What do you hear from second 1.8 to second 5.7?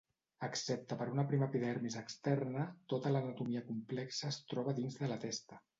externa, tota l'anatomia complexa es troba dins de la testa.